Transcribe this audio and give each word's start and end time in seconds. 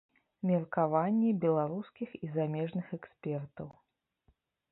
Меркаванні 0.51 1.29
беларускіх 1.43 2.09
і 2.23 2.31
замежных 2.37 2.85
экспертаў. 2.99 3.67